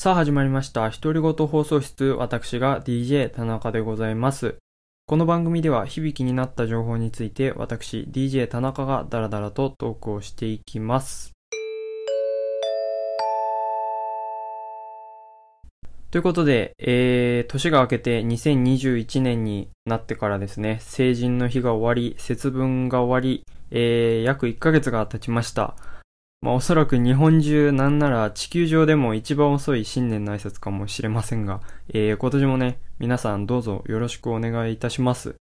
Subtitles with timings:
[0.00, 0.88] さあ始まりました。
[0.88, 4.56] 独り言放送室、私が DJ 田中でございます。
[5.06, 11.32] この番組では響きになった情報について私 DJ 田中がダラダラとトークをしていきます。
[16.10, 25.76] ということで、えー、年が明けて2021年になってからですね、成人の日が終わり、節分が終わり、えー、約1ヶ月が経ちました。
[26.42, 35.34] まあおそらく日本中なんなら地球上でも一番遅い新年の挨拶かもしれませんが、えー、今年もね、皆さんどうぞよろしくお願いいたします。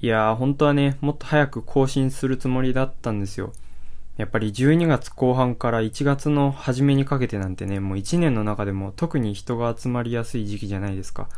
[0.00, 3.52] いやー、本当はね、もっと早く更新するつもりだったんですよ。
[4.16, 11.28] やっぱり12月後半から1月の初めにかけてなんてね、もう1年の中でも特に人が集まりやすい時期じゃないですか。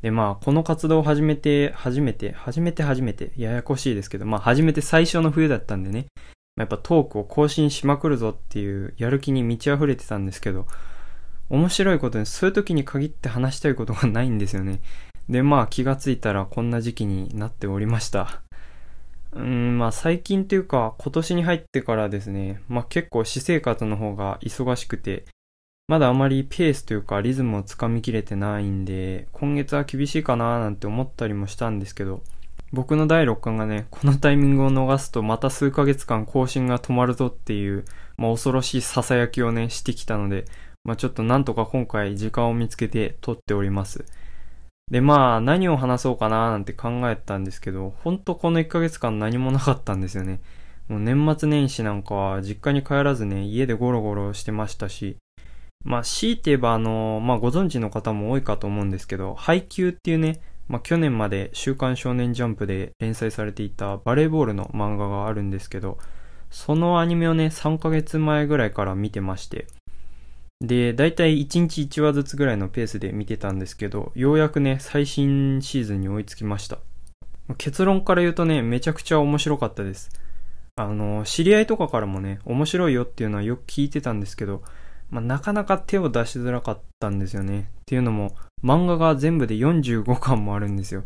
[0.00, 6.06] で、まあ、この活動を始めて、初めて、初めて初めて、ややこしいですけど、まあ、初めて最初の冬だったんでね、
[6.56, 10.66] やっぱトークを更新しまくるぞっていうやる気に満ち溢れてたんですけど、
[11.50, 14.80] 面白いことにそういう時に限って話したいことがないんですよね。
[15.28, 18.40] で、まあ気がついたらこんな時期になっておりました。
[19.32, 25.26] うん、まあ最近というか今年に入ってからですね、まあ結構私生活の方が忙しくて、
[25.88, 32.22] まだあまりペースというかリズムをつかみきれてないんで、今月は厳しいかなーなんて思ったりもしたんですけど、
[32.72, 37.84] 僕の第6巻がね、このタイミングを逃すとまた数ヶ月間更新が止まるぞっていう、
[38.16, 40.44] まあ恐ろしい囁きをね、してきたので、
[40.84, 44.04] まあちょっとなんとか今回時間を見つけて撮っております。
[44.90, 50.40] でまあ何を話そうかななんて考えたんですけど、ほんとこの1ヶ月間何もなかったんですよね。
[50.88, 55.16] もう年末年始なんかは実家に帰らずね、家でゴロゴロしてましたし、
[55.84, 65.98] まあ強いて言えばあの、まあご存知の方も多いかと思うんですけど、配給っていうね、まあ、去年まで週刊少年ジャンプで連載されていたバレーボールの漫画があるんですけど、
[66.50, 69.66] そのアニメをね、3ヶ月前ぐらいから見てまして、
[70.60, 76.78] で、だいたい1日1話ずつぐらいのペースで見てたんですけど、ようやくね、最新シーズンに追いつきました。
[77.58, 80.10] 結論から言うとね、めちゃくちゃ面白かったです。
[80.76, 84.62] あの、知り合いとかからもね、面白いよっていうのはよく聞いてたんですけど、
[85.10, 87.70] まあ、なかなか手を出しづらかったんですよね。
[87.82, 88.34] っていうのも、
[88.64, 91.02] 漫画が全部で45巻もあるんですよ。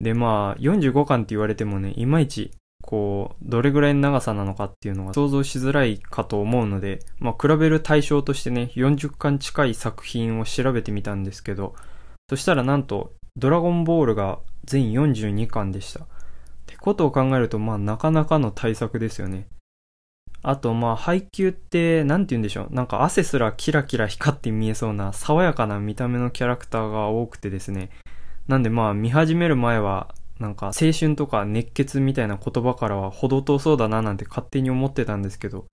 [0.00, 2.50] で、まあ、45巻って言われてもね、いまいち、
[2.82, 11.74] こう、どれぐらいの長さなのかっていうのが想像しづらいかと思うので、まあ、比べる対象としてね、40巻近い作品を調べてみたんですけど、
[12.28, 16.04] そしたらなんと、ドラゴンボールが全42巻でした。
[16.04, 16.06] っ
[16.66, 19.46] てことを考えると、まあ、なかなかの対策ですよね。
[20.46, 22.74] あと、まあ、配給って、なんて言うんでしょう。
[22.74, 27.88] なんか汗すらキラキラ光って見えそうな、爽やかな見た目のキャラクターが多くてですね。
[28.46, 35.64] なんでまあ、見始める前は、なんか、青春とか熱血みたいな言葉からは程遠そうだななんて勝手に思ってたんですけど、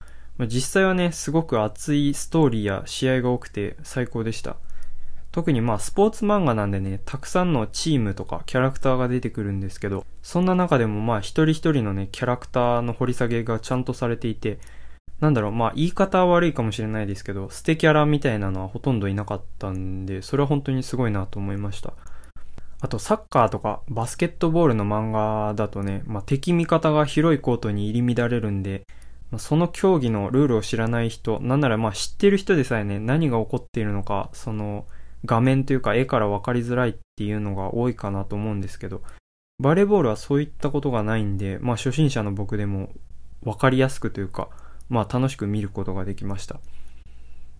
[0.46, 4.56] 実際はね、すごく熱いストーリーや試合が多くて最高でした。
[5.32, 14.58] 特にまあ、スポーツ漫画なんでね、たくさんのチームとかキャラクターが出てくるんですけど、そんな中でもまあ、一人一人のね、キャラクターの掘り下げがちゃんとされていて、
[15.20, 21.94] なんだろう、まあ、言い方は悪いかもしれないですけど、捨てキャラみたいなのはほとんどいなかったんで、それは本当にすごいなと思いました。
[22.80, 28.82] あと、サッカーとかバスケットボールの漫画だとね、まあ、敵味方が広いコートに入り乱れるんで、
[29.38, 34.84] その競技のルールを知らない人、なんならまあ知ってる人でさえね、何が起こっているのか、その、
[35.24, 39.02] 画面というか絵から分かりづらいっていうのが多いかなと思うんですけど、
[39.58, 42.90] バレーボールはそういったことがないんで、まあ初心者の僕でも
[43.42, 44.48] 分かりやすくというか、
[44.88, 46.60] まあ楽しく見ることができました。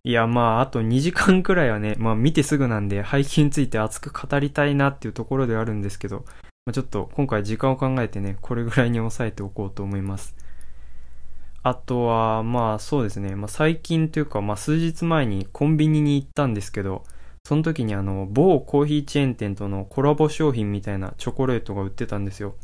[0.05, 6.25] いやまああと2時間くらいはね、まあ見てすぐなんで配給について熱く語りたいなっていうところではあるんですけど、
[6.65, 10.35] まあ、ちょっと今回時間を考えてね、これぐらいに抑えておこうと思います。
[11.63, 17.05] あとは、まあそうですね、まあ最近というか、まあ数日前にコンビニに行ったんですけど、
[17.45, 22.55] その時にあの、某コーヒーチェーン店とのコラボ商品みたいなチョコレートが売ってたんですよ。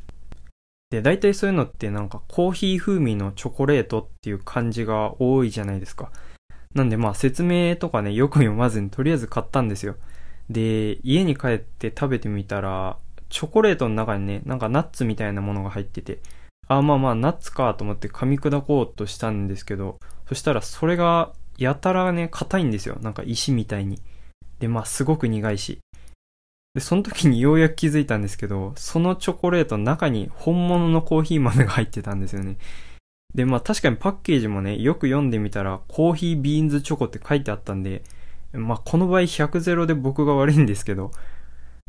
[0.90, 6.10] で、大体そういうのってなんかコーヒー風味のチョコレートっていう感じが多いじゃないですか。
[6.74, 9.96] なんでまあ説明とかね、よく読まずにとりあえず買ったんですよ。
[10.48, 12.98] で、家に帰って食べてみたら、
[13.28, 16.20] チョコレートの中にね、なんかナッツみたいなものが入ってて、
[16.68, 19.98] あ、まあまあナッツかと思って噛み砕こうとしたんですけど、
[20.28, 22.96] そしたらそれがやたらね、硬いんですよ。
[23.00, 24.00] なんか石みたいに。
[24.58, 25.78] で、まあすごく苦いし。
[26.74, 32.56] で、その時にようやく気づいたんですけど、そのチョコレートの中に本物のコーヒー豆が入ってたんですよね。
[33.34, 38.02] で、まあ確かにパッケージもね、よく読んでみたら、コーヒービーンズチョコって書いてあったんで、
[38.52, 41.10] まあこの場合100ゼロで僕が悪いんですけど、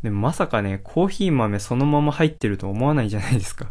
[0.02, 3.68] で、まさかね、コーヒー豆そのまま入ってると思わないじゃないですか。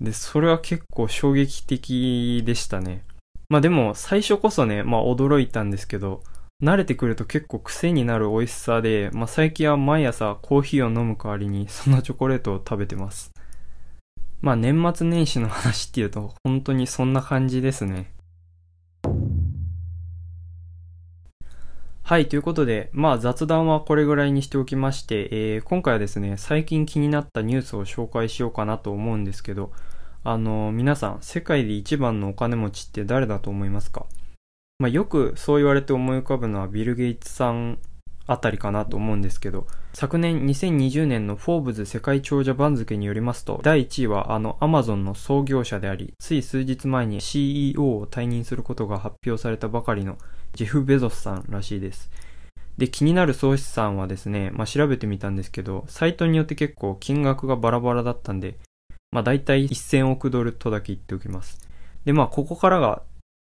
[0.00, 3.02] で、それは結構衝撃的でしたね。
[3.48, 6.22] まあでも、最初こそね、まあ驚いたんですけど、
[6.60, 13.32] 慣れてくると結構癖になる美味しさで、まあ、最近は毎朝コーヒーを飲む代わりにそのチョコレートを食べてます。
[14.40, 18.12] まあ年末年始の話っていうと本当にそんな感じですね。
[22.02, 29.70] はい、ということで、まあ雑談はこれぐらいにしておきまして、えー、今回はですね、最近気になったニュースを紹介しようかなと思うんですけど、
[30.24, 34.06] あのー、皆さん、世界で一番のお金持ちって誰だと思いますか？
[34.78, 37.78] まあよくそう言われて思い浮かぶのはビル・ゲイツさん
[38.28, 50.18] あたりかなと思うんですけど、昨年2020年のフォーブズ世界長者番付によりますと、第1位はあのアマゾンの創業者であり、つい数日前に CEO を退任することが発表されたばかりの
[50.52, 52.10] ジェフ・ベゾスさんらしいです。
[52.76, 58.56] で、気になる総資産はですね、まあ、調べてみたんですけど、サイトによって結構金額がバラバラだったんで、
[59.10, 61.58] まあ、大体1000億ドルとだけ言っておきます。
[62.04, 63.02] で、まあ、ここからが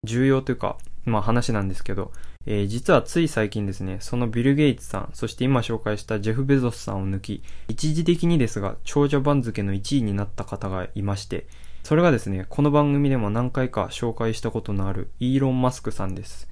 [0.04, 2.12] 重要というか、まあ話なんですけど、
[2.46, 11.46] えー、実はつい最近ですね、そのビル・ゲイツさん、そして今紹介したジェフ・ベゾスさんを抜き、一時的にですが、長者番付の1位になった方がいまして、
[11.82, 16.48] それがですね、この番組でも何回か紹介したことのあるイーロン・マスクさんです。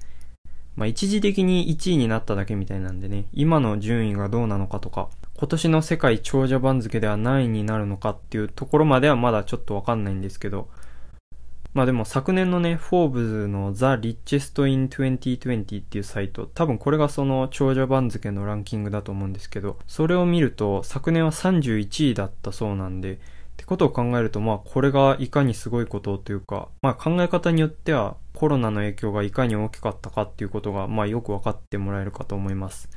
[0.75, 10.69] まあ、一時的に1位になっただけみたいなんでね、今の順位がどうなのかとか、今年の世界長者番付では何位になるのかっていうところまではまだちょっとわかんないんですけど、
[11.73, 23.17] まあでも昨年のね、フォーブズの The Richest in 2020っていうサイト、多分これがその長者番付のランキングだと思うんですけど、それを見ると昨年は31位だったそうなんで、っ
[23.57, 32.89] てことを考えると、まあこれがいかにすごいことというか、まあ考え方によってはコロナの影響がいかに大きかったかっていうことが、まあよく分かってもらえるかと思います。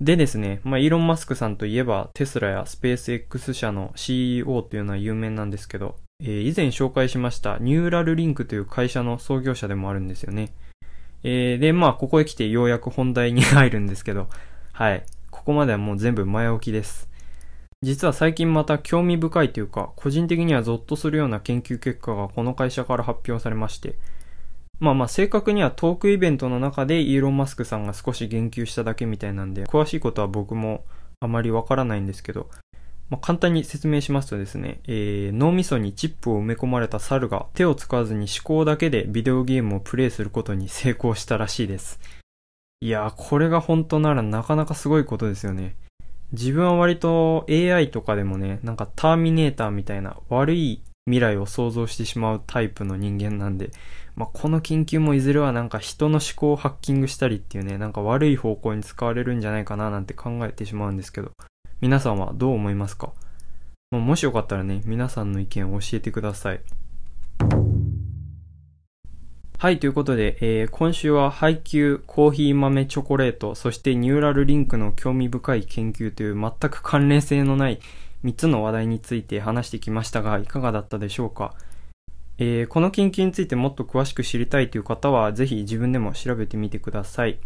[0.00, 10.52] でですね、まあ、イーロン・マスクさんといえば、テスラやスペース X 社の CEO というのは有名なんですけど、えー、以前紹介しましたニューラルリンクという会社の創業者でもあるんですよね。
[11.22, 14.28] えー、で、まあ、ここへ来てようやく本題に入るんですけど、
[14.72, 15.04] はい。
[15.30, 17.08] ここまではもう全部前置きです。
[17.82, 23.96] 実は最近また興味深いというか、個人的にはゾッとするような研究結果がこの会社から発表されまして、
[24.78, 30.84] まあまあ正確にはトークイベントの中でイーロン・マスクさんが少し言及しただけみたいなんで、詳しいことは僕も
[31.20, 32.48] あまりわからないんですけど、
[33.08, 42.00] まあ、簡単に説明しますとですね、えー、脳みそにチップを埋め込まれた猿が手を使わずに思考だけでビデオゲームをプレイすることに成功したらしいです。
[42.80, 45.76] いやー、これが本当ならなかなかすごいことですよね。
[46.32, 53.70] 自分は割と AI とかでもね、なんかターミネーターみたいな悪い未来を想像してしまうタイプの人間なんで、
[54.16, 61.30] まあ、この研究もいずれはなんか人の思考をハッキングしたりっていうね、なんか悪い方向に使われるんじゃないかななんて考えてしまうんですけど、
[61.80, 63.12] 皆さんはどう思いますか、
[63.90, 66.60] もしよかったらね、皆さんの意見を教えてください。
[69.58, 77.80] はい、ということで、えー、今週は配給、コーヒー豆チョコレート、そしてニューラルリンクの興味深い研究という全く関連性のない
[78.24, 81.54] 3つの話題について話してきましたが、いかがだったでしょうか？
[82.38, 87.38] えー、この研究についてもっと詳しく知りたいという方は、ぜひ自分でも調べてみてください。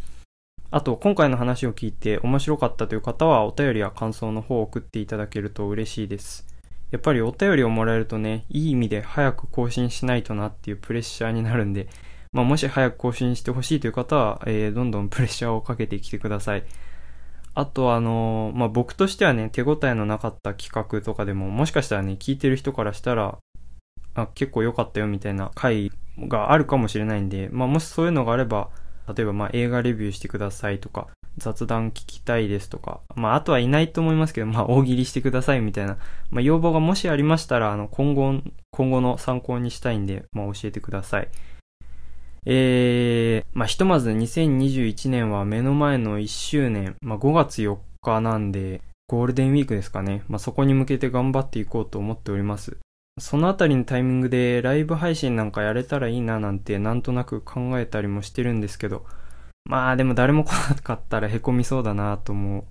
[0.72, 6.46] あと、今回の話を聞いて面白かったという方は、お便りや感想の方を送っていただけると嬉しいです。
[6.92, 11.88] やっぱりお便りをもらえるとね、いい意味で早く更新しないとなっていうプレッシャーになるんで、
[12.32, 16.64] まあ、もし早く更新してほしいという方は、えー、どんどんプレッシャーをかけてきてください。
[17.54, 23.38] あとあのー、まあ、僕としてはね、手応えのなかった企画とかでも、もしかしたらね、聞いてる人からしたら、
[24.14, 28.70] あ、結構良かったよみたいな回があるかもしれないんで、まあ、もしそういうのがあれば、
[29.16, 35.98] 例えばまあ映画レビューしてくださいとか、雑談聞きたいですとか、まああとはいないと思いますけど、まあ大喜利してくださいみたいな、
[36.30, 38.40] まあ要望がもしありましたら、あの今後、
[38.70, 41.28] 今後の参考にしたいんで、まあ教えてください。
[42.46, 50.22] えー、まあひとまず2021年は目の前の1周年、まあ5月4日なんで、ゴールデンウィークですかね。
[50.28, 52.78] まあそこに向けて頑張っていこうと思っております。
[53.18, 59.04] そのあたりのタイミングでライブ配信なんかやれたらいいななんてなんとなく考えたりもしてるんですけど、
[59.64, 62.64] まあでも誰も来なかったら凹みそうだなと思う。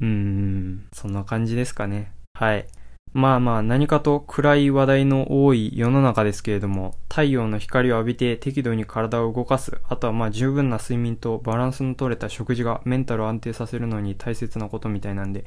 [0.00, 2.12] うーん、そんな感じですかね。
[2.34, 2.66] はい。
[3.12, 15.44] まあまあ何かと暗い話題の多い世の中ですけれども、太陽の光を浴びて適度に体を動かす、あとはまあ十分な睡眠とバランスの取れた食事がメンタルを安定させるのに大切なことみたいなんで、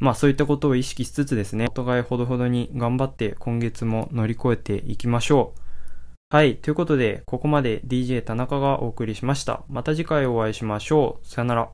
[0.00, 5.60] まあそういったことを意識しつつですね、お互いほどほどに頑張って今月も乗り越えていきましょう。
[6.34, 6.56] はい。
[6.56, 9.62] ということで、ここまで DJ 田中がお送りしました。
[9.68, 11.26] また次回お会いしましょう。
[11.26, 11.70] さよなら。